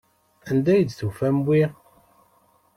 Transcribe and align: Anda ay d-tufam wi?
Anda 0.49 0.69
ay 0.73 0.83
d-tufam 0.83 1.37
wi? 1.47 1.61